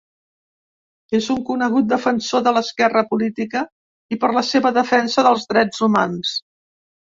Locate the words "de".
2.47-2.55